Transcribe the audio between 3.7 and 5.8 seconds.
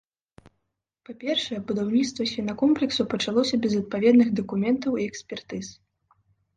адпаведных дакументаў і экспертыз.